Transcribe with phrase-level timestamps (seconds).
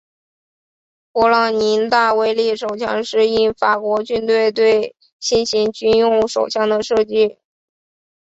[1.11, 7.37] 勃朗宁大威力手枪是应法国军队对新型军用手枪的要求而设计的。